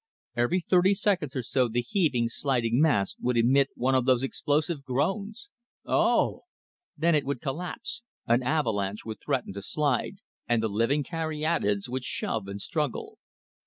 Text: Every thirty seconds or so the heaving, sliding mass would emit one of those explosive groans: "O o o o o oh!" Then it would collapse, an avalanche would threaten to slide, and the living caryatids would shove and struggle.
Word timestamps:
Every 0.35 0.59
thirty 0.59 0.95
seconds 0.95 1.35
or 1.35 1.43
so 1.43 1.67
the 1.67 1.83
heaving, 1.83 2.27
sliding 2.27 2.81
mass 2.81 3.15
would 3.19 3.37
emit 3.37 3.69
one 3.75 3.93
of 3.93 4.05
those 4.05 4.23
explosive 4.23 4.83
groans: 4.83 5.49
"O 5.85 5.91
o 5.91 5.95
o 5.95 5.99
o 5.99 6.01
o 6.07 6.19
oh!" 6.37 6.43
Then 6.97 7.13
it 7.13 7.23
would 7.23 7.39
collapse, 7.39 8.01
an 8.25 8.41
avalanche 8.41 9.05
would 9.05 9.19
threaten 9.23 9.53
to 9.53 9.61
slide, 9.61 10.15
and 10.47 10.63
the 10.63 10.69
living 10.69 11.03
caryatids 11.03 11.87
would 11.87 12.03
shove 12.03 12.47
and 12.47 12.59
struggle. 12.59 13.19